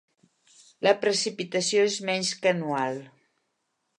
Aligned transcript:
La 0.87 0.93
precipitació 1.03 1.85
és 1.91 1.99
menys 2.11 2.33
que 2.45 2.53
anual. 2.57 3.01